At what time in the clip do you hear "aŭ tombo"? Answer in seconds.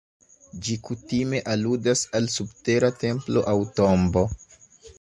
3.55-4.29